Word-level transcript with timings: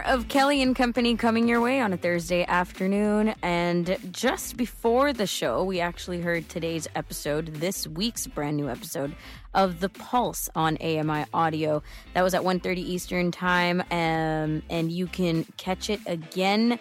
More 0.00 0.14
of 0.14 0.28
Kelly 0.28 0.62
and 0.62 0.74
Company 0.74 1.14
coming 1.14 1.46
your 1.46 1.60
way 1.60 1.78
on 1.78 1.92
a 1.92 1.96
Thursday 1.98 2.46
afternoon. 2.46 3.34
And 3.42 3.98
just 4.12 4.56
before 4.56 5.12
the 5.12 5.26
show, 5.26 5.62
we 5.62 5.78
actually 5.78 6.22
heard 6.22 6.48
today's 6.48 6.88
episode, 6.94 7.48
this 7.56 7.86
week's 7.86 8.26
brand 8.26 8.56
new 8.56 8.70
episode 8.70 9.14
of 9.52 9.80
The 9.80 9.90
Pulse 9.90 10.48
on 10.54 10.78
AMI 10.78 11.26
Audio. 11.34 11.82
That 12.14 12.22
was 12.22 12.32
at 12.32 12.40
1.30 12.40 12.78
Eastern 12.78 13.30
Time. 13.30 13.82
Um, 13.90 14.62
and 14.70 14.90
you 14.90 15.06
can 15.06 15.44
catch 15.58 15.90
it 15.90 16.00
again 16.06 16.78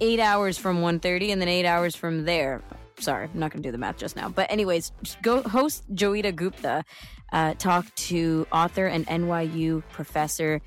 eight 0.00 0.20
hours 0.20 0.56
from 0.56 0.80
1.30 0.80 1.32
and 1.32 1.42
then 1.42 1.48
eight 1.48 1.66
hours 1.66 1.94
from 1.94 2.24
there. 2.24 2.62
Sorry, 2.98 3.24
I'm 3.24 3.38
not 3.38 3.50
going 3.50 3.62
to 3.62 3.68
do 3.68 3.72
the 3.72 3.76
math 3.76 3.98
just 3.98 4.16
now. 4.16 4.30
But 4.30 4.50
anyways, 4.50 4.92
go 5.20 5.42
host 5.42 5.84
Joeita 5.94 6.34
Gupta 6.34 6.86
uh, 7.32 7.54
talk 7.54 7.94
to 7.96 8.46
author 8.50 8.86
and 8.86 9.06
NYU 9.08 9.82
professor 9.90 10.62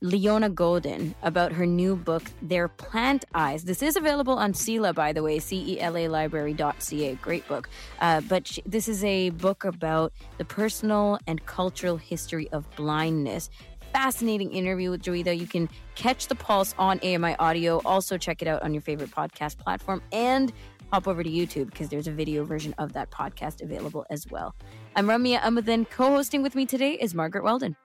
Leona 0.00 0.48
Godin 0.48 1.14
about 1.22 1.52
her 1.52 1.66
new 1.66 1.96
book, 1.96 2.22
There 2.42 2.68
Plant 2.68 3.24
Eyes. 3.34 3.64
This 3.64 3.82
is 3.82 3.96
available 3.96 4.34
on 4.34 4.52
CELA, 4.52 4.94
by 4.94 5.12
the 5.12 5.22
way, 5.22 5.38
C-E-L-A 5.38 6.08
library.ca. 6.08 7.14
Great 7.16 7.46
book. 7.48 7.68
Uh, 8.00 8.20
but 8.22 8.46
she, 8.46 8.62
this 8.64 8.88
is 8.88 9.02
a 9.04 9.30
book 9.30 9.64
about 9.64 10.12
the 10.38 10.44
personal 10.44 11.18
and 11.26 11.44
cultural 11.46 11.96
history 11.96 12.48
of 12.50 12.68
blindness. 12.76 13.50
Fascinating 13.92 14.52
interview 14.52 14.90
with 14.90 15.02
Joeita. 15.02 15.36
You 15.36 15.46
can 15.46 15.68
catch 15.94 16.28
the 16.28 16.34
pulse 16.34 16.74
on 16.78 17.00
AMI 17.00 17.36
Audio. 17.36 17.80
Also, 17.84 18.18
check 18.18 18.42
it 18.42 18.48
out 18.48 18.62
on 18.62 18.74
your 18.74 18.82
favorite 18.82 19.10
podcast 19.10 19.58
platform 19.58 20.02
and 20.12 20.52
hop 20.92 21.08
over 21.08 21.22
to 21.22 21.30
YouTube 21.30 21.66
because 21.66 21.88
there's 21.88 22.06
a 22.06 22.12
video 22.12 22.44
version 22.44 22.74
of 22.78 22.92
that 22.92 23.10
podcast 23.10 23.62
available 23.62 24.06
as 24.10 24.26
well. 24.30 24.54
I'm 24.96 25.06
Ramya 25.06 25.40
Amuthan. 25.40 25.88
Co 25.90 26.10
hosting 26.10 26.42
with 26.42 26.54
me 26.54 26.66
today 26.66 26.92
is 26.92 27.14
Margaret 27.14 27.44
Weldon. 27.44 27.76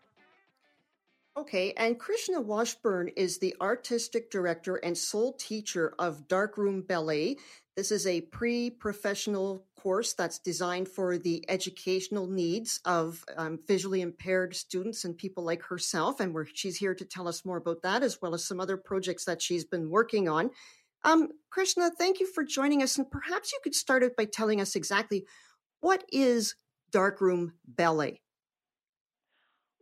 Okay, 1.35 1.73
and 1.77 1.99
Krishna 1.99 2.39
Washburn 2.39 3.09
is 3.15 3.39
the 3.39 3.55
artistic 3.59 4.29
director 4.29 4.75
and 4.75 4.95
sole 4.95 5.33
teacher 5.33 5.95
of 5.97 6.27
Darkroom 6.27 6.83
Ballet. 6.83 7.37
This 7.75 7.91
is 7.91 8.05
a 8.05 8.21
pre 8.21 8.69
professional 8.69 9.65
course 9.75 10.13
that's 10.13 10.37
designed 10.37 10.87
for 10.87 11.17
the 11.17 11.43
educational 11.49 12.27
needs 12.27 12.79
of 12.85 13.25
um, 13.35 13.57
visually 13.67 14.01
impaired 14.01 14.55
students 14.55 15.05
and 15.05 15.17
people 15.17 15.43
like 15.43 15.63
herself. 15.63 16.19
And 16.19 16.35
she's 16.53 16.77
here 16.77 16.93
to 16.93 17.03
tell 17.03 17.27
us 17.27 17.43
more 17.43 17.57
about 17.57 17.81
that, 17.81 18.03
as 18.03 18.21
well 18.21 18.35
as 18.35 18.45
some 18.45 18.59
other 18.59 18.77
projects 18.77 19.25
that 19.25 19.41
she's 19.41 19.65
been 19.65 19.89
working 19.89 20.29
on. 20.29 20.51
Um, 21.03 21.29
Krishna, 21.49 21.89
thank 21.97 22.19
you 22.19 22.27
for 22.31 22.43
joining 22.43 22.83
us. 22.83 22.99
And 22.99 23.09
perhaps 23.09 23.51
you 23.51 23.59
could 23.63 23.75
start 23.75 24.03
out 24.03 24.15
by 24.15 24.25
telling 24.25 24.61
us 24.61 24.75
exactly 24.75 25.25
what 25.81 26.03
is 26.11 26.55
Darkroom 26.91 27.53
Ballet? 27.67 28.22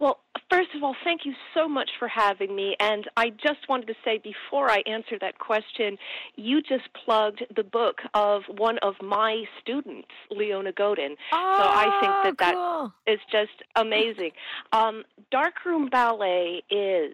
Well, 0.01 0.19
first 0.49 0.69
of 0.75 0.83
all, 0.83 0.95
thank 1.03 1.25
you 1.25 1.33
so 1.53 1.69
much 1.69 1.91
for 1.99 2.07
having 2.07 2.55
me. 2.55 2.75
And 2.79 3.07
I 3.15 3.29
just 3.29 3.69
wanted 3.69 3.85
to 3.85 3.93
say 4.03 4.17
before 4.17 4.67
I 4.67 4.81
answer 4.87 5.15
that 5.21 5.37
question, 5.37 5.95
you 6.35 6.63
just 6.63 6.89
plugged 7.05 7.43
the 7.55 7.63
book 7.63 7.99
of 8.15 8.41
one 8.57 8.79
of 8.79 8.95
my 8.99 9.43
students, 9.61 10.07
Leona 10.31 10.71
Godin. 10.71 11.15
Oh, 11.31 11.55
so 11.57 11.69
I 11.69 12.21
think 12.23 12.39
that 12.39 12.55
cool. 12.55 12.91
that 13.05 13.13
is 13.13 13.19
just 13.31 13.61
amazing. 13.75 14.31
um, 14.73 15.03
Darkroom 15.29 15.87
Ballet 15.87 16.63
is 16.71 17.13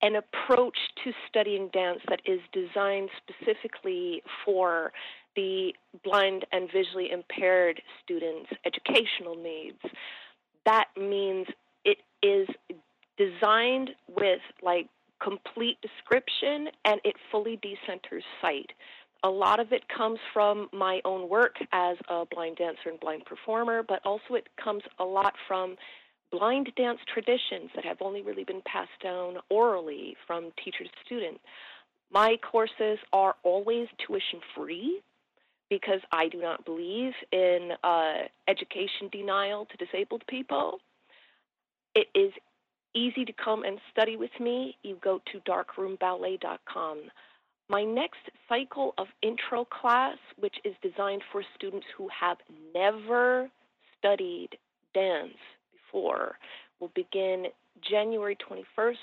an 0.00 0.14
approach 0.14 0.78
to 1.02 1.10
studying 1.28 1.70
dance 1.72 1.98
that 2.08 2.20
is 2.24 2.38
designed 2.52 3.10
specifically 3.18 4.22
for 4.44 4.92
the 5.34 5.72
blind 6.04 6.46
and 6.52 6.70
visually 6.72 7.10
impaired 7.10 7.82
students' 8.04 8.50
educational 8.64 9.34
needs 9.34 9.80
that 10.68 10.88
means 11.00 11.46
it 11.86 11.96
is 12.22 12.46
designed 13.16 13.90
with 14.06 14.40
like 14.62 14.86
complete 15.22 15.78
description 15.80 16.68
and 16.84 17.00
it 17.04 17.14
fully 17.32 17.58
decenters 17.58 18.22
sight. 18.42 18.70
A 19.24 19.30
lot 19.30 19.60
of 19.60 19.72
it 19.72 19.82
comes 19.88 20.18
from 20.32 20.68
my 20.72 21.00
own 21.06 21.28
work 21.28 21.56
as 21.72 21.96
a 22.08 22.24
blind 22.30 22.56
dancer 22.56 22.90
and 22.90 23.00
blind 23.00 23.24
performer, 23.24 23.82
but 23.82 24.04
also 24.04 24.34
it 24.34 24.46
comes 24.62 24.82
a 24.98 25.04
lot 25.04 25.32
from 25.48 25.76
blind 26.30 26.70
dance 26.76 27.00
traditions 27.12 27.70
that 27.74 27.84
have 27.86 27.96
only 28.02 28.20
really 28.20 28.44
been 28.44 28.62
passed 28.66 28.90
down 29.02 29.38
orally 29.48 30.16
from 30.26 30.52
teacher 30.62 30.84
to 30.84 30.90
student. 31.04 31.40
My 32.12 32.36
courses 32.36 32.98
are 33.14 33.36
always 33.42 33.88
tuition 34.06 34.40
free 34.54 35.00
because 35.70 36.00
I 36.12 36.28
do 36.28 36.40
not 36.40 36.64
believe 36.64 37.12
in 37.32 37.70
uh, 37.82 38.14
education 38.46 39.08
denial 39.12 39.66
to 39.66 39.84
disabled 39.84 40.24
people. 40.28 40.80
It 41.94 42.08
is 42.14 42.32
easy 42.94 43.24
to 43.24 43.32
come 43.32 43.64
and 43.64 43.78
study 43.92 44.16
with 44.16 44.30
me. 44.40 44.76
You 44.82 44.96
go 45.02 45.20
to 45.32 45.40
darkroomballet.com. 45.40 47.02
My 47.70 47.84
next 47.84 48.20
cycle 48.48 48.94
of 48.96 49.08
intro 49.22 49.66
class, 49.66 50.16
which 50.38 50.56
is 50.64 50.74
designed 50.82 51.22
for 51.30 51.42
students 51.54 51.86
who 51.96 52.08
have 52.08 52.38
never 52.74 53.50
studied 53.98 54.50
dance 54.94 55.36
before, 55.72 56.38
will 56.80 56.90
begin 56.94 57.46
January 57.88 58.36
21st, 58.36 58.94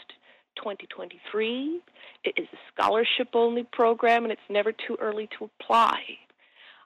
2023. 0.57 1.81
It 2.23 2.33
is 2.37 2.47
a 2.51 2.57
scholarship 2.73 3.29
only 3.33 3.67
program 3.71 4.23
and 4.23 4.31
it's 4.31 4.41
never 4.49 4.71
too 4.71 4.97
early 4.99 5.29
to 5.37 5.49
apply. 5.61 5.99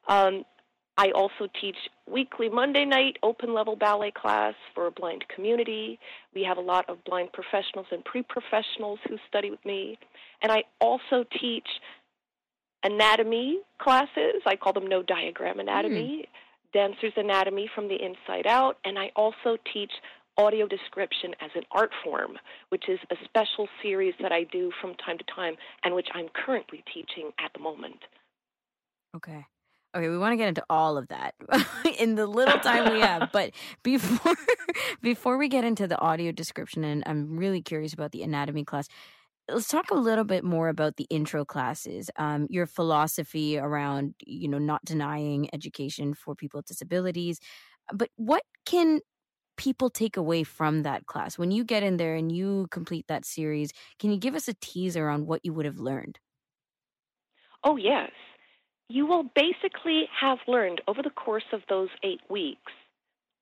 Um, 0.10 0.44
I 0.98 1.12
also 1.12 1.48
teach 1.62 1.78
weekly 2.12 2.50
Monday 2.50 2.84
night 2.84 3.16
open 3.24 3.54
level 3.54 3.78
ballet 3.78 4.12
class 4.12 4.54
for 4.76 4.88
a 4.88 4.92
blind 4.92 5.24
community. 5.34 5.98
We 6.36 6.44
have 6.44 6.58
a 6.58 6.62
lot 6.62 6.90
of 6.90 7.02
blind 7.06 7.32
professionals 7.32 7.88
and 7.92 8.04
pre 8.04 8.22
professionals 8.24 9.00
who 9.08 9.16
study 9.30 9.50
with 9.50 9.64
me. 9.64 9.98
And 10.42 10.52
I 10.52 10.64
also 10.82 11.24
teach 11.40 11.68
anatomy 12.84 13.60
classes. 13.82 14.42
I 14.46 14.58
call 14.58 14.74
them 14.74 14.88
no 14.88 15.02
diagram 15.02 15.62
anatomy, 15.62 16.26
mm. 16.26 16.74
dancer's 16.74 17.14
anatomy 17.16 17.70
from 17.74 17.88
the 17.88 17.96
inside 17.96 18.46
out. 18.46 18.78
And 18.84 19.00
I 19.00 19.12
also 19.16 19.56
teach 19.74 19.92
audio 20.38 20.68
description 20.68 21.34
as 21.40 21.52
an 21.56 21.64
art 21.72 21.92
form, 22.04 22.38
which 22.70 22.90
is 22.90 23.00
a 23.10 23.16
special 23.24 23.70
series 23.82 24.16
that 24.22 24.34
I 24.34 24.44
do 24.44 24.70
from 24.82 24.96
time 24.96 25.18
to 25.18 25.24
time 25.34 25.56
and 25.86 25.96
which 25.96 26.08
I'm 26.14 26.28
currently 26.46 26.84
teaching 26.94 27.32
at 27.40 27.54
the 27.54 27.62
moment. 27.62 28.00
Okay. 29.16 29.46
Okay, 29.96 30.08
we 30.08 30.20
want 30.20 30.34
to 30.34 30.38
get 30.38 30.48
into 30.48 30.64
all 30.70 30.98
of 30.98 31.08
that 31.08 31.34
in 32.00 32.14
the 32.14 32.28
little 32.28 32.60
time 32.60 32.94
we 32.94 33.00
have, 33.00 33.30
but 33.34 33.52
before 33.82 34.36
before 35.02 35.38
we 35.38 35.48
get 35.48 35.64
into 35.64 35.88
the 35.88 36.00
audio 36.00 36.32
description 36.32 36.84
and 36.84 37.04
I'm 37.08 37.38
really 37.38 37.62
curious 37.62 37.94
about 37.94 38.12
the 38.12 38.22
anatomy 38.22 38.64
class. 38.64 38.88
Let's 39.50 39.68
talk 39.68 39.90
a 39.90 39.96
little 39.96 40.26
bit 40.26 40.44
more 40.44 40.70
about 40.70 40.98
the 40.98 41.08
intro 41.10 41.44
classes. 41.44 42.12
Um, 42.18 42.46
your 42.52 42.68
philosophy 42.68 43.58
around, 43.58 44.14
you 44.24 44.48
know, 44.48 44.60
not 44.60 44.86
denying 44.86 45.50
education 45.54 46.14
for 46.14 46.36
people 46.36 46.60
with 46.60 46.68
disabilities. 46.68 47.40
But 47.92 48.10
what 48.16 48.44
can 48.68 49.00
people 49.58 49.90
take 49.90 50.18
away 50.18 50.44
from 50.44 50.84
that 50.84 51.08
class 51.08 51.40
when 51.40 51.50
you 51.50 51.64
get 51.64 51.82
in 51.82 51.98
there 51.98 52.14
and 52.16 52.32
you 52.32 52.68
complete 52.70 53.08
that 53.08 53.26
series? 53.26 53.72
Can 53.98 54.12
you 54.12 54.18
give 54.18 54.36
us 54.36 54.48
a 54.48 54.54
teaser 54.62 55.10
on 55.10 55.26
what 55.26 55.44
you 55.44 55.52
would 55.54 55.66
have 55.66 55.80
learned? 55.80 56.20
Oh 57.64 57.76
yes 57.76 58.12
you 58.90 59.06
will 59.06 59.24
basically 59.36 60.10
have 60.20 60.40
learned 60.48 60.82
over 60.88 61.02
the 61.02 61.12
course 61.12 61.44
of 61.54 61.62
those 61.70 61.90
eight 62.04 62.22
weeks 62.30 62.72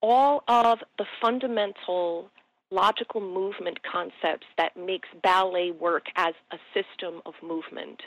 all 0.01 0.43
of 0.47 0.79
the 0.97 1.05
fundamental 1.21 2.29
logical 2.69 3.21
movement 3.21 3.79
concepts 3.89 4.45
that 4.57 4.75
makes 4.77 5.07
ballet 5.23 5.71
work 5.71 6.05
as 6.15 6.33
a 6.51 6.57
system 6.73 7.21
of 7.25 7.33
movement. 7.41 8.01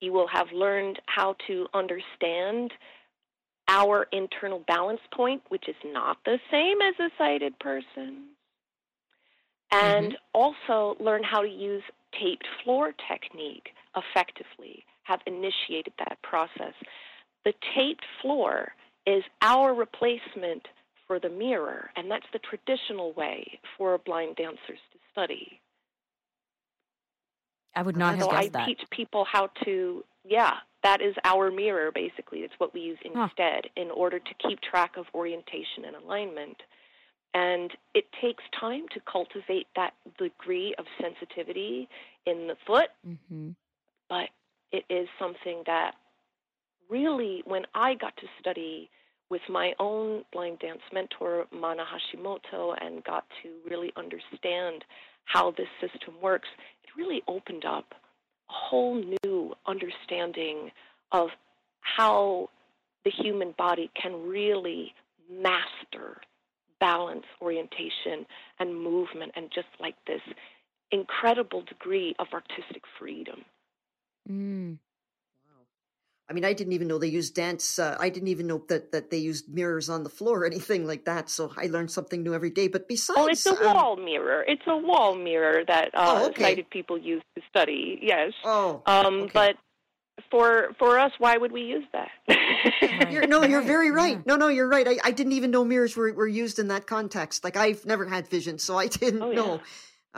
You 0.00 0.12
will 0.12 0.28
have 0.28 0.48
learned 0.52 1.00
how 1.06 1.36
to 1.46 1.66
understand 1.74 2.72
our 3.66 4.06
internal 4.12 4.62
balance 4.66 5.00
point, 5.12 5.42
which 5.48 5.68
is 5.68 5.76
not 5.84 6.18
the 6.24 6.38
same 6.50 6.80
as 6.80 6.94
a 7.00 7.10
sighted 7.18 7.58
person. 7.58 8.28
And 9.70 10.12
mm-hmm. 10.12 10.14
also 10.34 10.96
learn 11.02 11.22
how 11.22 11.42
to 11.42 11.48
use 11.48 11.82
taped 12.12 12.46
floor 12.64 12.94
technique 13.10 13.70
effectively 13.96 14.84
have 15.08 15.20
initiated 15.26 15.94
that 15.98 16.18
process. 16.22 16.74
The 17.44 17.54
taped 17.74 18.04
floor 18.20 18.72
is 19.06 19.24
our 19.42 19.74
replacement 19.74 20.68
for 21.06 21.18
the 21.18 21.30
mirror, 21.30 21.90
and 21.96 22.10
that's 22.10 22.26
the 22.32 22.38
traditional 22.40 23.12
way 23.14 23.58
for 23.76 23.96
blind 23.98 24.36
dancers 24.36 24.78
to 24.92 24.98
study. 25.10 25.60
I 27.74 27.82
would 27.82 27.96
not 27.96 28.18
so 28.18 28.28
have 28.30 28.38
I 28.38 28.42
guessed 28.42 28.52
that. 28.52 28.62
I 28.62 28.66
teach 28.66 28.80
people 28.90 29.24
how 29.24 29.48
to, 29.64 30.04
yeah, 30.24 30.54
that 30.82 31.00
is 31.00 31.14
our 31.24 31.50
mirror, 31.50 31.90
basically. 31.92 32.40
It's 32.40 32.54
what 32.58 32.74
we 32.74 32.80
use 32.80 32.98
Huh. 33.04 33.28
instead 33.28 33.70
in 33.76 33.90
order 33.90 34.18
to 34.18 34.34
keep 34.46 34.60
track 34.60 34.96
of 34.96 35.06
orientation 35.14 35.84
and 35.86 35.96
alignment. 35.96 36.56
And 37.34 37.70
it 37.94 38.04
takes 38.20 38.42
time 38.58 38.86
to 38.94 39.00
cultivate 39.10 39.68
that 39.76 39.94
degree 40.18 40.74
of 40.78 40.86
sensitivity 41.00 41.88
in 42.26 42.46
the 42.46 42.56
foot, 42.66 42.88
hmm 43.04 43.50
but 44.08 44.28
it 44.72 44.84
is 44.90 45.08
something 45.18 45.62
that 45.66 45.92
really, 46.90 47.42
when 47.46 47.62
I 47.74 47.94
got 47.94 48.16
to 48.16 48.26
study 48.40 48.90
with 49.30 49.42
my 49.48 49.72
own 49.78 50.24
blind 50.32 50.58
dance 50.60 50.80
mentor, 50.92 51.46
Mana 51.52 51.84
Hashimoto, 51.84 52.74
and 52.80 53.04
got 53.04 53.24
to 53.42 53.50
really 53.68 53.92
understand 53.96 54.84
how 55.24 55.50
this 55.52 55.68
system 55.80 56.14
works, 56.22 56.48
it 56.82 56.90
really 56.96 57.22
opened 57.28 57.64
up 57.64 57.86
a 57.92 58.52
whole 58.52 59.02
new 59.24 59.54
understanding 59.66 60.70
of 61.12 61.28
how 61.80 62.48
the 63.04 63.10
human 63.10 63.54
body 63.58 63.90
can 64.00 64.26
really 64.26 64.94
master 65.30 66.20
balance, 66.80 67.24
orientation, 67.42 68.24
and 68.60 68.74
movement, 68.74 69.32
and 69.36 69.50
just 69.54 69.68
like 69.80 69.96
this 70.06 70.22
incredible 70.90 71.62
degree 71.62 72.14
of 72.18 72.28
artistic 72.32 72.82
freedom. 72.98 73.44
Mm. 74.28 74.78
Wow. 75.46 75.64
I 76.28 76.32
mean, 76.32 76.44
I 76.44 76.52
didn't 76.52 76.72
even 76.74 76.88
know 76.88 76.98
they 76.98 77.08
used 77.08 77.34
dance. 77.34 77.78
Uh, 77.78 77.96
I 77.98 78.08
didn't 78.10 78.28
even 78.28 78.46
know 78.46 78.62
that, 78.68 78.92
that 78.92 79.10
they 79.10 79.18
used 79.18 79.48
mirrors 79.48 79.88
on 79.88 80.02
the 80.02 80.10
floor 80.10 80.42
or 80.42 80.46
anything 80.46 80.86
like 80.86 81.04
that. 81.06 81.30
So 81.30 81.52
I 81.56 81.66
learned 81.66 81.90
something 81.90 82.22
new 82.22 82.34
every 82.34 82.50
day. 82.50 82.68
But 82.68 82.88
besides, 82.88 83.18
Oh, 83.18 83.26
it's 83.26 83.46
a 83.46 83.66
um, 83.66 83.74
wall 83.74 83.96
mirror. 83.96 84.44
It's 84.46 84.62
a 84.66 84.76
wall 84.76 85.14
mirror 85.14 85.64
that 85.66 85.90
uh, 85.94 86.20
Oh, 86.22 86.26
okay. 86.28 86.42
sighted 86.42 86.70
people 86.70 86.98
use 86.98 87.22
to 87.36 87.42
study. 87.48 87.98
Yes. 88.02 88.32
oh, 88.44 88.82
Um, 88.86 89.22
okay. 89.22 89.30
But 89.32 89.56
for 90.30 90.74
for 90.78 90.98
us, 90.98 91.12
why 91.18 91.36
would 91.36 91.52
we 91.52 91.62
use 91.62 91.84
that? 91.92 92.10
You're, 93.10 93.26
no, 93.26 93.42
you're 93.42 93.62
very 93.62 93.90
right. 93.90 94.24
No, 94.26 94.36
no, 94.36 94.48
you're 94.48 94.68
right. 94.68 94.86
I, 94.86 94.98
I 95.04 95.10
didn't 95.10 95.32
even 95.32 95.50
know 95.50 95.64
mirrors 95.64 95.96
were, 95.96 96.12
were 96.12 96.26
used 96.26 96.58
in 96.58 96.68
that 96.68 96.86
context. 96.86 97.44
Like 97.44 97.56
I've 97.56 97.84
never 97.84 98.06
had 98.06 98.28
vision, 98.28 98.58
so 98.58 98.76
I 98.76 98.86
didn't 98.86 99.22
Oh, 99.22 99.30
yeah. 99.30 99.58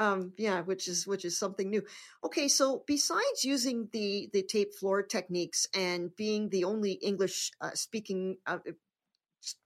Um, 0.01 0.33
yeah, 0.39 0.63
which 0.63 0.89
is 0.89 1.07
which 1.07 1.27
is 1.27 1.39
something 1.39 1.69
new. 1.69 1.83
Okay, 2.25 2.49
so 2.49 2.83
besides 2.87 3.45
using 3.45 3.89
the 3.93 4.31
the 4.33 4.43
tape 4.43 4.75
floor 4.75 5.03
techniques 5.03 5.67
and 5.75 6.17
being 6.17 6.49
the 6.49 6.65
only 6.65 6.93
English 6.93 7.53
uh, 7.61 7.73
speaking 7.75 8.39
uh, 8.47 8.59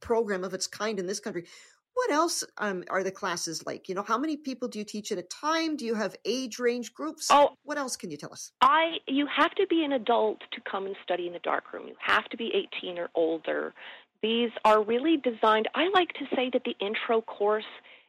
program 0.01 0.43
of 0.43 0.53
its 0.53 0.67
kind 0.67 0.99
in 0.99 1.07
this 1.07 1.21
country, 1.21 1.47
what 1.95 2.11
else 2.11 2.43
um, 2.59 2.83
are 2.91 3.05
the 3.05 3.13
classes 3.13 3.65
like? 3.65 3.89
You 3.89 3.95
know, 3.95 4.03
how 4.03 4.19
many 4.19 4.37
people 4.37 4.67
do 4.67 4.81
you 4.81 4.85
teach 4.85 5.13
at 5.13 5.19
a 5.19 5.23
time? 5.23 5.77
Do 5.77 5.85
you 5.85 5.95
have 5.95 6.17
age 6.25 6.59
range 6.59 6.93
groups? 6.93 7.29
Oh. 7.31 7.51
what 7.63 7.79
else 7.79 7.97
can 7.97 8.11
you 8.11 8.17
tell 8.17 8.33
us? 8.33 8.51
I 8.61 8.97
you 9.07 9.29
have 9.29 9.55
to 9.55 9.69
be 9.69 9.85
an 9.85 9.93
adult 9.93 10.41
to 10.51 10.61
come 10.69 10.87
and 10.87 10.97
study 11.05 11.29
in 11.29 11.33
the 11.33 11.39
darkroom. 11.39 11.87
You 11.87 11.95
have 12.01 12.25
to 12.31 12.37
be 12.37 12.51
18 12.83 12.99
or 12.99 13.09
older. 13.15 13.73
These 14.21 14.51
are 14.65 14.83
really 14.83 15.17
designed. 15.17 15.69
I 15.77 15.91
like 15.95 16.13
to 16.15 16.25
say 16.35 16.51
that 16.53 16.63
the 16.65 16.75
intro 16.85 17.21
course 17.21 17.65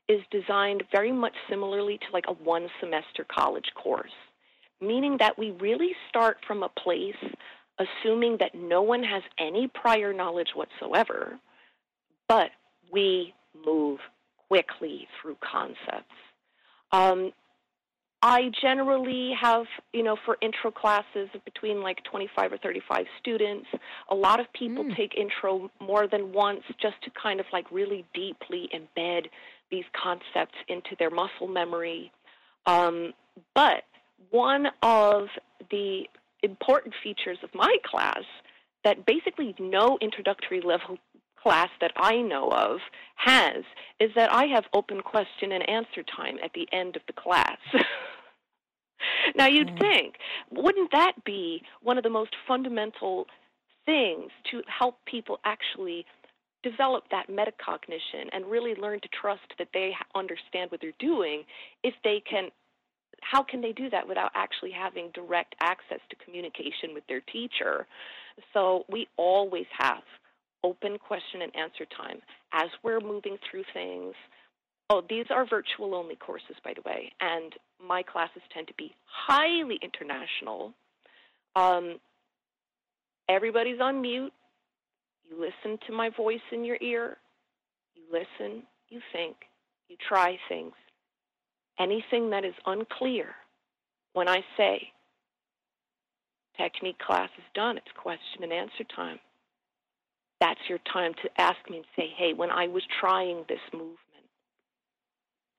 is 0.07 0.21
designed 0.31 0.83
very 0.91 1.11
much 1.11 1.33
similarly 1.49 1.97
to 1.97 2.05
like 2.13 2.25
a 2.27 2.33
one 2.33 2.67
semester 2.79 3.25
college 3.29 3.71
course, 3.75 4.11
meaning 4.81 5.17
that 5.19 5.37
we 5.37 5.51
really 5.51 5.91
start 6.09 6.37
from 6.47 6.63
a 6.63 6.69
place 6.69 7.15
assuming 7.77 8.37
that 8.39 8.55
no 8.55 8.81
one 8.81 9.03
has 9.03 9.23
any 9.37 9.67
prior 9.67 10.13
knowledge 10.13 10.49
whatsoever, 10.55 11.37
but 12.27 12.51
we 12.91 13.33
move 13.65 13.99
quickly 14.47 15.07
through 15.21 15.35
concepts. 15.41 16.13
Um, 16.91 17.33
I 18.21 18.49
generally 18.59 19.33
have, 19.39 19.65
you 19.93 20.01
know, 20.01 20.15
for 20.25 20.37
intro 20.41 20.71
classes 20.71 21.29
between 21.43 21.81
like 21.81 22.03
25 22.09 22.53
or 22.53 22.57
35 22.57 23.05
students. 23.19 23.67
A 24.09 24.15
lot 24.15 24.39
of 24.39 24.51
people 24.53 24.83
Mm. 24.83 24.95
take 24.95 25.15
intro 25.15 25.69
more 25.79 26.07
than 26.07 26.31
once 26.31 26.63
just 26.81 26.99
to 27.03 27.11
kind 27.11 27.39
of 27.39 27.45
like 27.51 27.69
really 27.71 28.05
deeply 28.13 28.69
embed 28.73 29.29
these 29.71 29.85
concepts 30.01 30.55
into 30.67 30.95
their 30.99 31.09
muscle 31.09 31.47
memory. 31.47 32.11
Um, 32.65 33.13
but 33.53 33.83
one 34.29 34.67
of 34.81 35.27
the 35.71 36.03
important 36.43 36.93
features 37.03 37.37
of 37.43 37.49
my 37.53 37.75
class 37.83 38.23
that 38.83 39.05
basically 39.05 39.55
no 39.59 39.97
introductory 40.01 40.61
level 40.61 40.97
class 41.41 41.69
that 41.81 41.91
I 41.95 42.17
know 42.17 42.49
of 42.49 42.79
has 43.15 43.63
is 43.99 44.11
that 44.15 44.31
I 44.31 44.45
have 44.45 44.65
open 44.73 45.01
question 45.01 45.51
and 45.51 45.67
answer 45.69 46.03
time 46.03 46.37
at 46.43 46.51
the 46.53 46.67
end 46.71 46.95
of 46.95 47.03
the 47.07 47.13
class. 47.13 47.57
now 49.35 49.47
you'd 49.47 49.77
think, 49.79 50.15
wouldn't 50.51 50.91
that 50.91 51.13
be 51.23 51.61
one 51.81 51.97
of 51.97 52.03
the 52.03 52.09
most 52.09 52.35
fundamental 52.47 53.27
things 53.85 54.31
to 54.51 54.61
help 54.67 54.97
people 55.05 55.39
actually 55.45 56.05
develop 56.65 57.03
that 57.11 57.27
metacognition 57.29 58.27
and 58.33 58.45
really 58.45 58.73
learn 58.75 58.99
to 58.99 59.07
trust 59.21 59.53
that 59.59 59.67
they 59.73 59.91
understand 60.15 60.71
what 60.71 60.81
they're 60.81 60.99
doing 60.99 61.43
if 61.83 61.93
they 62.03 62.21
can 62.29 62.49
how 63.21 63.41
can 63.41 63.61
they 63.61 63.71
do 63.71 63.89
that 63.89 64.07
without 64.07 64.29
actually 64.35 64.71
having 64.71 65.09
direct 65.13 65.55
access 65.61 65.99
to 66.09 66.15
communication 66.23 66.93
with 66.93 67.03
their 67.07 67.21
teacher? 67.21 67.87
So 68.53 68.83
we 68.89 69.07
always 69.17 69.65
have 69.77 70.03
open 70.63 70.97
question 70.97 71.41
and 71.41 71.55
answer 71.55 71.85
time 71.97 72.19
as 72.53 72.69
we're 72.83 72.99
moving 72.99 73.37
through 73.49 73.63
things. 73.73 74.13
Oh 74.89 75.03
these 75.07 75.25
are 75.29 75.45
virtual 75.47 75.95
only 75.95 76.15
courses 76.15 76.55
by 76.63 76.73
the 76.73 76.81
way 76.81 77.11
and 77.21 77.53
my 77.85 78.01
classes 78.01 78.41
tend 78.53 78.67
to 78.67 78.73
be 78.77 78.91
highly 79.05 79.79
international. 79.83 80.73
Um, 81.55 81.99
everybody's 83.29 83.79
on 83.79 84.01
mute 84.01 84.33
you 85.29 85.39
listen 85.39 85.79
to 85.87 85.93
my 85.93 86.09
voice 86.09 86.39
in 86.51 86.63
your 86.63 86.77
ear. 86.81 87.17
You 87.95 88.03
listen, 88.11 88.63
you 88.89 88.99
think, 89.11 89.35
you 89.87 89.95
try 90.07 90.37
things. 90.49 90.73
Anything 91.79 92.29
that 92.29 92.45
is 92.45 92.53
unclear, 92.65 93.35
when 94.13 94.27
I 94.29 94.37
say 94.57 94.91
technique 96.57 96.99
class 96.99 97.29
is 97.37 97.43
done, 97.53 97.77
it's 97.77 97.87
question 98.01 98.43
and 98.43 98.53
answer 98.53 98.83
time. 98.95 99.19
That's 100.39 100.59
your 100.69 100.79
time 100.91 101.13
to 101.23 101.41
ask 101.41 101.57
me 101.69 101.77
and 101.77 101.85
say, 101.95 102.09
hey, 102.15 102.33
when 102.33 102.49
I 102.49 102.67
was 102.67 102.83
trying 102.99 103.45
this 103.47 103.59
movement, 103.73 103.99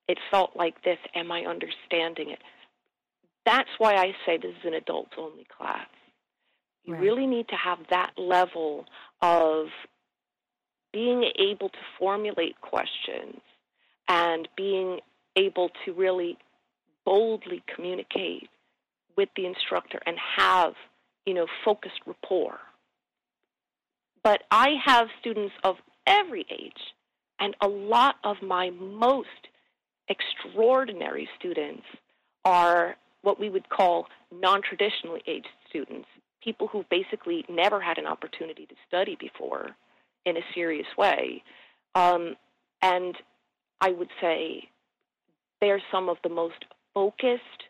it 0.08 0.18
felt 0.30 0.54
like 0.54 0.82
this. 0.84 0.98
Am 1.14 1.32
I 1.32 1.40
understanding 1.40 2.30
it? 2.30 2.38
That's 3.44 3.68
why 3.78 3.94
I 3.94 4.12
say 4.24 4.36
this 4.36 4.50
is 4.50 4.64
an 4.64 4.74
adults 4.74 5.12
only 5.18 5.46
class. 5.56 5.86
You 6.86 6.94
Right. 6.94 7.02
really 7.02 7.26
need 7.26 7.48
to 7.48 7.56
have 7.56 7.86
that 7.88 8.16
level 8.16 8.86
of 9.20 9.68
being 10.92 11.24
able 11.36 11.68
to 11.68 11.78
formulate 11.98 12.60
questions 12.60 13.40
and 14.08 14.48
being 14.56 15.00
able 15.34 15.70
to 15.84 15.92
really 15.92 16.38
boldly 17.04 17.62
communicate 17.66 18.48
with 19.16 19.28
the 19.36 19.46
instructor 19.46 20.00
and 20.06 20.18
have, 20.18 20.74
you 21.24 21.34
know, 21.34 21.46
focused 21.64 22.00
rapport. 22.06 22.60
But 24.22 24.42
I 24.50 24.74
have 24.84 25.08
students 25.20 25.54
of 25.64 25.76
every 26.06 26.46
age, 26.50 26.94
and 27.38 27.54
a 27.60 27.68
lot 27.68 28.16
of 28.24 28.42
my 28.42 28.70
most 28.70 29.48
extraordinary 30.08 31.28
students 31.38 31.84
are 32.44 32.96
what 33.22 33.38
we 33.40 33.50
would 33.50 33.68
call 33.68 34.06
non 34.32 34.62
traditionally 34.62 35.22
aged 35.26 35.48
students, 35.68 36.08
people 36.46 36.68
who 36.68 36.84
basically 36.88 37.44
never 37.48 37.80
had 37.80 37.98
an 37.98 38.06
opportunity 38.06 38.66
to 38.66 38.74
study 38.86 39.16
before 39.18 39.70
in 40.24 40.36
a 40.36 40.40
serious 40.54 40.86
way. 40.96 41.42
Um, 41.96 42.36
and 42.82 43.16
I 43.80 43.90
would 43.90 44.10
say 44.20 44.68
they're 45.60 45.82
some 45.90 46.08
of 46.08 46.18
the 46.22 46.28
most 46.28 46.64
focused, 46.94 47.64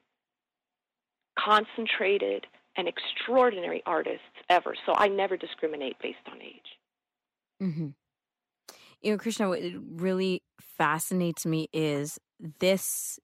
concentrated, 1.39 2.47
and 2.77 2.87
extraordinary 2.87 3.83
artists 3.87 4.21
ever. 4.51 4.75
So 4.85 4.93
I 4.95 5.09
never 5.09 5.39
discriminate 5.39 5.97
based 6.03 6.19
on 6.31 6.43
age. 6.43 6.79
hmm 7.59 7.89
You 9.01 9.13
know, 9.13 9.19
Krishna, 9.19 9.49
what 9.49 9.61
really 9.91 10.43
fascinates 10.77 11.47
me 11.47 11.69
is 11.73 12.19
this 12.61 13.19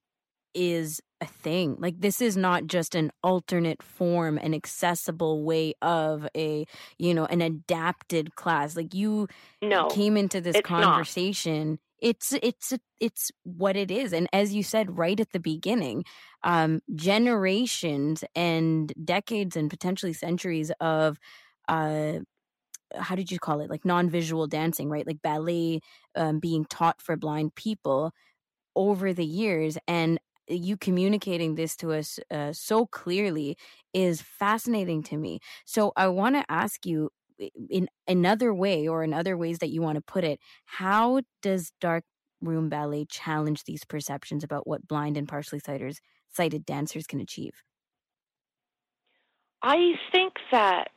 is 0.55 0.99
a 1.23 1.27
thing. 1.27 1.77
Like, 1.79 1.99
this 2.01 2.21
is 2.21 2.37
not 2.37 2.67
just 2.67 2.95
an 2.95 3.11
alternate 3.23 3.81
form, 3.83 4.37
an 4.37 4.53
accessible 4.53 5.43
way 5.43 5.73
of 5.81 6.27
a, 6.35 6.65
you 6.99 7.13
know, 7.13 7.25
an 7.25 7.41
adapted 7.41 8.35
class. 8.35 8.75
Like, 8.75 8.93
you 8.93 9.27
No, 9.61 9.89
came 9.89 10.17
into 10.17 10.41
this 10.41 10.59
it's 10.59 10.69
not. 10.77 11.07
conversation. 11.07 11.79
It's 11.99 12.33
it's 12.43 12.73
it's 12.99 13.31
what 13.43 13.77
it 13.77 13.89
is, 13.89 14.13
and 14.13 14.27
as 14.33 14.53
you 14.53 14.61
said 14.63 14.97
right 14.97 15.19
at 15.19 15.31
the 15.31 15.39
beginning, 15.39 16.03
um, 16.43 16.81
generations 16.95 18.25
and 18.35 18.93
decades 19.05 19.55
and 19.55 19.69
potentially 19.69 20.13
centuries 20.13 20.71
of 20.81 21.17
uh, 21.69 22.19
how 22.95 23.15
did 23.15 23.31
you 23.31 23.39
call 23.39 23.59
it 23.61 23.69
like 23.69 23.85
non-visual 23.85 24.47
dancing 24.47 24.89
right 24.89 25.07
like 25.07 25.21
ballet 25.21 25.79
um, 26.15 26.39
being 26.39 26.65
taught 26.65 27.01
for 27.01 27.15
blind 27.17 27.55
people 27.55 28.11
over 28.75 29.13
the 29.13 29.25
years 29.25 29.77
and 29.87 30.19
you 30.47 30.77
communicating 30.77 31.55
this 31.55 31.75
to 31.77 31.93
us 31.93 32.19
uh, 32.31 32.53
so 32.53 32.85
clearly 32.85 33.57
is 33.93 34.21
fascinating 34.21 35.03
to 35.03 35.17
me. 35.17 35.39
So 35.65 35.93
I 35.95 36.07
want 36.07 36.35
to 36.35 36.43
ask 36.49 36.85
you 36.85 37.09
in 37.69 37.87
another 38.07 38.53
way 38.53 38.87
or 38.87 39.03
in 39.03 39.13
other 39.13 39.37
ways 39.37 39.59
that 39.59 39.69
you 39.69 39.81
want 39.81 39.95
to 39.95 40.01
put 40.01 40.23
it, 40.23 40.39
how 40.65 41.21
does 41.41 41.71
dark 41.79 42.03
room 42.41 42.69
ballet 42.69 43.05
challenge 43.05 43.63
these 43.63 43.85
perceptions 43.85 44.43
about 44.43 44.67
what 44.67 44.87
blind 44.87 45.17
and 45.17 45.27
partially 45.27 45.59
sighted 45.59 45.97
sighted 46.29 46.65
dancers 46.65 47.07
can 47.07 47.19
achieve? 47.19 47.63
I 49.61 49.93
think 50.11 50.33
that 50.51 50.91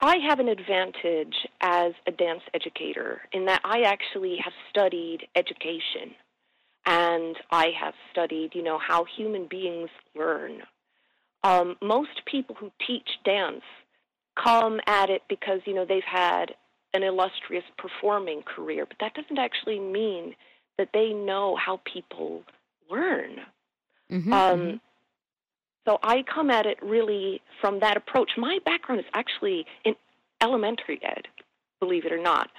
I 0.00 0.16
have 0.28 0.40
an 0.40 0.48
advantage 0.48 1.46
as 1.60 1.92
a 2.06 2.10
dance 2.10 2.42
educator 2.52 3.22
in 3.32 3.46
that 3.46 3.60
I 3.64 3.82
actually 3.82 4.36
have 4.42 4.52
studied 4.68 5.28
education 5.36 6.16
and 6.86 7.36
I 7.50 7.68
have 7.80 7.94
studied, 8.10 8.54
you 8.54 8.62
know, 8.62 8.78
how 8.78 9.04
human 9.04 9.46
beings 9.46 9.90
learn. 10.16 10.62
Um, 11.44 11.76
most 11.82 12.24
people 12.26 12.54
who 12.54 12.70
teach 12.86 13.08
dance 13.24 13.62
come 14.42 14.80
at 14.86 15.10
it 15.10 15.22
because, 15.28 15.60
you 15.64 15.74
know, 15.74 15.84
they've 15.84 16.02
had 16.04 16.54
an 16.94 17.02
illustrious 17.02 17.64
performing 17.78 18.42
career, 18.42 18.86
but 18.86 18.96
that 19.00 19.14
doesn't 19.14 19.38
actually 19.38 19.80
mean 19.80 20.34
that 20.78 20.88
they 20.92 21.12
know 21.12 21.56
how 21.56 21.80
people 21.90 22.42
learn. 22.90 23.40
Mm-hmm, 24.10 24.32
um, 24.32 24.60
mm-hmm. 24.60 24.76
So 25.86 25.98
I 26.02 26.22
come 26.22 26.50
at 26.50 26.66
it 26.66 26.78
really 26.82 27.40
from 27.60 27.80
that 27.80 27.96
approach. 27.96 28.32
My 28.36 28.58
background 28.64 29.00
is 29.00 29.06
actually 29.14 29.66
in 29.84 29.94
elementary 30.40 31.00
ed, 31.02 31.26
believe 31.80 32.04
it 32.04 32.12
or 32.12 32.22
not. 32.22 32.50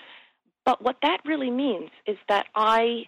But 0.65 0.81
what 0.81 0.97
that 1.03 1.19
really 1.25 1.51
means 1.51 1.89
is 2.05 2.17
that 2.27 2.47
I 2.55 3.05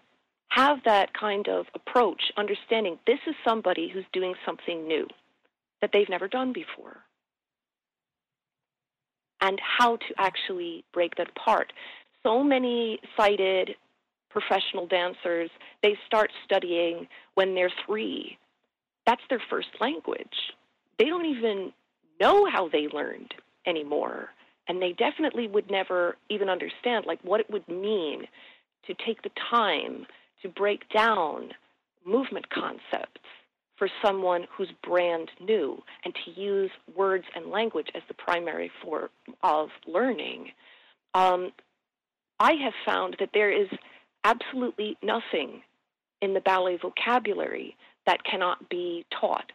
have 0.49 0.79
that 0.85 1.13
kind 1.13 1.47
of 1.47 1.65
approach, 1.75 2.31
understanding 2.37 2.97
this 3.05 3.19
is 3.27 3.35
somebody 3.43 3.89
who's 3.89 4.05
doing 4.13 4.33
something 4.45 4.87
new 4.87 5.07
that 5.81 5.91
they've 5.91 6.09
never 6.09 6.27
done 6.27 6.53
before, 6.53 6.97
and 9.41 9.59
how 9.61 9.97
to 9.97 10.13
actually 10.17 10.83
break 10.93 11.15
that 11.15 11.29
apart. 11.29 11.73
So 12.23 12.43
many 12.43 12.99
sighted 13.17 13.75
professional 14.29 14.87
dancers, 14.87 15.49
they 15.83 15.97
start 16.05 16.31
studying 16.43 17.07
when 17.35 17.55
they're 17.55 17.71
three. 17.85 18.37
That's 19.05 19.21
their 19.29 19.41
first 19.49 19.69
language. 19.79 20.53
They 20.97 21.05
don't 21.05 21.25
even 21.25 21.71
know 22.19 22.49
how 22.49 22.69
they 22.69 22.87
learned 22.87 23.33
anymore. 23.65 24.29
And 24.67 24.81
they 24.81 24.93
definitely 24.93 25.47
would 25.47 25.69
never 25.69 26.17
even 26.29 26.49
understand 26.49 27.05
like 27.05 27.19
what 27.23 27.39
it 27.39 27.49
would 27.51 27.67
mean 27.67 28.27
to 28.87 28.93
take 29.05 29.21
the 29.21 29.29
time 29.51 30.05
to 30.45 30.51
break 30.51 30.87
down 30.89 31.49
movement 32.05 32.49
concepts 32.49 33.21
for 33.77 33.89
someone 34.03 34.45
who's 34.55 34.69
brand 34.83 35.29
new 35.41 35.81
and 36.03 36.13
to 36.23 36.39
use 36.39 36.71
words 36.95 37.25
and 37.35 37.47
language 37.47 37.87
as 37.95 38.03
the 38.07 38.13
primary 38.13 38.71
form 38.83 39.09
of 39.43 39.69
learning. 39.87 40.51
Um, 41.13 41.51
I 42.39 42.53
have 42.63 42.73
found 42.85 43.17
that 43.19 43.29
there 43.33 43.51
is 43.51 43.67
absolutely 44.23 44.97
nothing 45.01 45.61
in 46.21 46.33
the 46.33 46.41
ballet 46.41 46.77
vocabulary 46.81 47.75
that 48.05 48.23
cannot 48.23 48.69
be 48.69 49.05
taught 49.19 49.51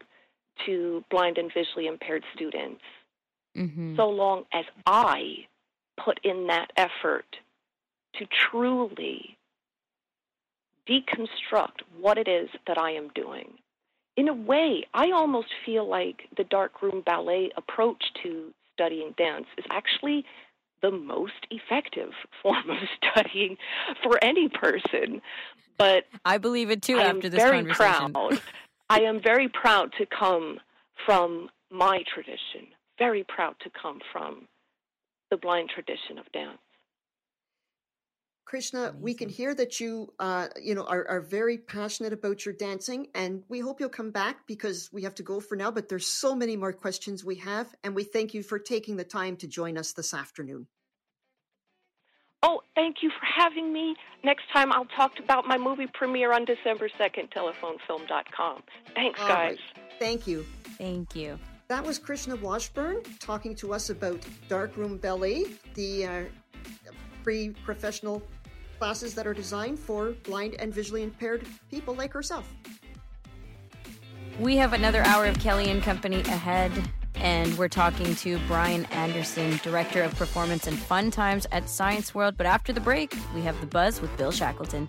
to 0.67 1.05
blind 1.11 1.39
and 1.39 1.51
visually 1.55 1.87
impaired 1.87 2.25
students 2.35 2.83
mm-hmm. 3.57 3.97
so 3.97 4.09
long 4.09 4.45
as 4.53 4.65
I 4.87 5.47
put 6.05 6.21
in 6.25 6.49
that 6.49 6.71
effort 6.77 7.37
to 8.17 8.27
truly 8.51 9.39
deconstruct 10.89 11.83
what 11.99 12.19
it 12.19 12.29
is 12.29 12.49
that 12.67 12.79
I 12.79 12.93
am 12.93 13.11
doing. 13.15 13.55
In 14.17 14.29
a 14.29 14.35
way, 14.35 14.85
I 14.93 15.13
almost 15.13 15.49
feel 15.65 15.89
like 15.89 16.23
the 16.37 16.45
darkroom 16.45 17.03
ballet 17.05 17.51
approach 17.57 18.03
to 18.23 18.53
studying 18.73 19.15
dance 19.17 19.47
is 19.57 19.65
actually 19.71 20.25
the 20.83 20.91
most 20.91 21.47
effective 21.51 22.11
form 22.43 22.71
of 22.71 22.79
studying 22.97 23.57
for 24.03 24.23
any 24.23 24.49
person. 24.49 25.21
But 25.79 26.05
I 26.25 26.39
believe 26.39 26.71
it 26.71 26.83
too 26.83 26.99
I 26.99 27.05
after 27.05 27.29
this 27.29 27.41
very 27.41 27.59
conversation. 27.59 28.13
Proud. 28.13 28.41
I 28.89 29.01
am 29.03 29.23
very 29.23 29.49
proud 29.49 29.93
to 29.99 30.07
come 30.07 30.59
from 31.07 31.49
my 31.71 32.03
tradition, 32.13 32.69
very 32.99 33.25
proud 33.25 33.55
to 33.63 33.71
come 33.81 34.01
from 34.13 34.49
the 35.31 35.37
blind 35.37 35.71
tradition 35.71 36.19
of 36.19 36.31
dance. 36.33 36.59
Krishna, 38.50 38.80
Amazing. 38.80 39.00
we 39.00 39.14
can 39.14 39.28
hear 39.28 39.54
that 39.54 39.78
you, 39.78 40.12
uh, 40.19 40.49
you 40.61 40.75
know, 40.75 40.83
are, 40.83 41.07
are 41.07 41.21
very 41.21 41.57
passionate 41.57 42.12
about 42.12 42.45
your 42.45 42.52
dancing, 42.52 43.07
and 43.14 43.45
we 43.49 43.61
hope 43.61 43.78
you'll 43.78 43.88
come 43.88 44.11
back 44.11 44.45
because 44.49 44.90
we 44.92 45.02
have 45.02 45.14
to 45.14 45.23
go 45.23 45.38
for 45.38 45.54
now. 45.54 45.71
But 45.71 45.88
there's 45.88 46.09
so 46.09 46.35
many 46.35 46.57
more 46.57 46.73
questions 46.73 47.25
we 47.25 47.37
have, 47.37 47.73
and 47.85 47.95
we 47.95 48.02
thank 48.02 48.35
you 48.35 48.42
for 48.42 48.59
taking 48.59 48.97
the 48.97 49.04
time 49.04 49.37
to 49.37 49.47
join 49.47 49.78
us 49.78 49.92
this 49.92 50.12
afternoon. 50.12 50.66
Oh, 52.42 52.62
thank 52.75 52.97
you 53.04 53.11
for 53.11 53.25
having 53.25 53.73
me. 53.73 53.95
Next 54.25 54.42
time 54.52 54.73
I'll 54.73 54.85
talk 54.97 55.12
about 55.23 55.47
my 55.47 55.57
movie 55.57 55.87
premiere 55.95 56.33
on 56.33 56.45
December 56.45 56.88
2nd, 56.99 57.33
telephonefilm.com. 57.33 58.64
Thanks, 58.97 59.21
All 59.21 59.28
guys. 59.28 59.59
Right. 59.76 59.85
Thank 60.00 60.26
you. 60.26 60.45
Thank 60.76 61.14
you. 61.14 61.38
That 61.69 61.85
was 61.85 62.00
Krishna 62.00 62.35
Washburn 62.35 63.04
talking 63.21 63.54
to 63.54 63.73
us 63.73 63.90
about 63.90 64.26
Darkroom 64.49 64.97
Ballet, 64.97 65.45
the 65.75 66.04
uh, 66.04 66.23
pre 67.23 67.50
professional 67.50 68.21
classes 68.81 69.15
that 69.15 69.27
are 69.27 69.35
designed 69.35 69.79
for 69.79 70.13
blind 70.23 70.57
and 70.59 70.73
visually 70.73 71.03
impaired 71.03 71.47
people 71.71 71.95
like 71.95 72.15
herself. 72.15 72.51
We 74.39 74.57
have 74.57 74.73
another 74.73 75.03
hour 75.03 75.27
of 75.27 75.39
Kelly 75.39 75.71
and 75.71 75.83
Company 75.83 76.21
ahead, 76.21 76.73
and 77.15 77.57
we're 77.59 77.69
talking 77.69 78.15
to 78.17 78.39
Brian 78.49 78.87
Anderson, 78.87 79.61
Director 79.63 80.03
of 80.03 80.15
Performance 80.15 80.67
and 80.67 80.79
Fun 80.79 81.11
Times 81.11 81.47
at 81.53 81.69
Science 81.69 82.15
World. 82.15 82.39
But 82.39 82.47
after 82.47 82.73
the 82.73 82.81
break, 82.81 83.15
we 83.35 83.43
have 83.43 83.61
The 83.61 83.67
Buzz 83.67 84.01
with 84.01 84.17
Bill 84.17 84.33
Shackleton. 84.33 84.89